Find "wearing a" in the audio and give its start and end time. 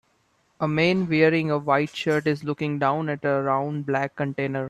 1.07-1.59